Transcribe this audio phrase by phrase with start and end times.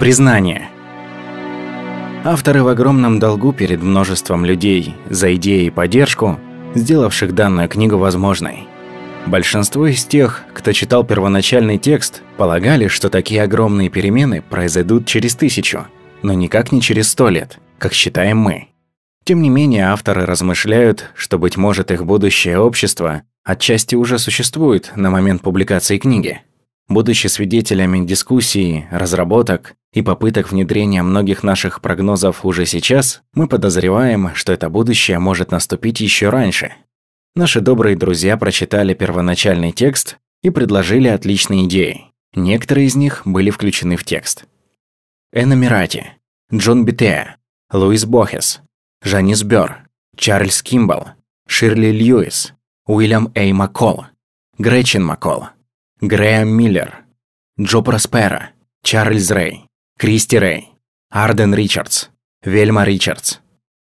[0.00, 0.70] Признание.
[2.24, 6.40] Авторы в огромном долгу перед множеством людей за идеи и поддержку,
[6.74, 8.66] сделавших данную книгу возможной.
[9.26, 15.86] Большинство из тех, кто читал первоначальный текст, полагали, что такие огромные перемены произойдут через тысячу,
[16.22, 18.68] но никак не через сто лет, как считаем мы.
[19.24, 25.10] Тем не менее, авторы размышляют, что, быть может, их будущее общество отчасти уже существует на
[25.10, 26.40] момент публикации книги.
[26.88, 34.52] Будучи свидетелями дискуссий, разработок и попыток внедрения многих наших прогнозов уже сейчас, мы подозреваем, что
[34.52, 36.74] это будущее может наступить еще раньше.
[37.34, 42.06] Наши добрые друзья прочитали первоначальный текст и предложили отличные идеи.
[42.34, 44.44] Некоторые из них были включены в текст.
[45.32, 46.12] Энна Мирати,
[46.52, 47.36] Джон Битеа,
[47.72, 48.60] Луис Бохес,
[49.02, 51.08] Жанис Бёрр, Чарльз Кимбл,
[51.46, 52.52] Ширли Льюис,
[52.86, 54.06] Уильям Эй Маккол,
[54.58, 55.48] Гречин Маккол,
[56.00, 57.04] Грэм Миллер,
[57.60, 58.50] Джо Проспера,
[58.82, 59.69] Чарльз Рэй,
[60.00, 60.70] Кристи Рэй,
[61.10, 62.06] Арден Ричардс,
[62.42, 63.36] Вельма Ричардс,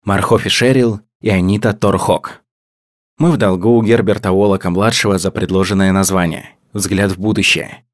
[0.05, 2.43] Мархофи Шерил и Анита Торхок.
[3.17, 7.85] Мы в долгу у Герберта Уоллока-младшего за предложенное название «Взгляд в будущее».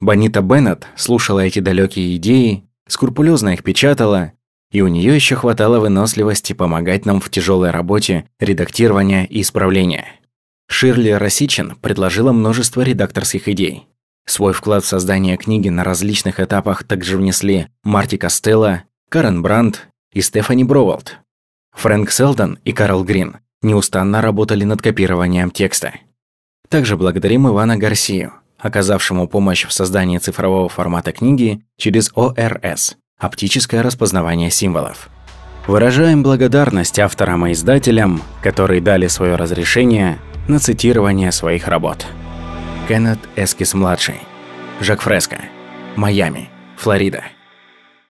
[0.00, 4.32] Бонита Беннет слушала эти далекие идеи, скрупулезно их печатала,
[4.70, 10.06] и у нее еще хватало выносливости помогать нам в тяжелой работе редактирования и исправления.
[10.66, 13.86] Ширли Росичин предложила множество редакторских идей.
[14.26, 20.20] Свой вклад в создание книги на различных этапах также внесли Марти Костелло, Карен Брандт и
[20.20, 21.18] Стефани Броуэлд.
[21.74, 25.94] Фрэнк Селдон и Карл Грин неустанно работали над копированием текста.
[26.68, 34.50] Также благодарим Ивана Гарсию, оказавшему помощь в создании цифрового формата книги через ОРС– оптическое распознавание
[34.50, 35.08] символов.
[35.68, 42.06] Выражаем благодарность авторам и издателям, которые дали свое разрешение на цитирование своих работ.
[42.88, 44.20] Кеннет Эскис-младший.
[44.80, 45.40] Жак Фреско.
[45.96, 47.24] Майами, Флорида.